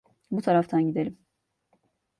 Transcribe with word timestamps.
Bu 0.31 0.41
taraftan 0.41 0.81
gidelim. 0.87 1.17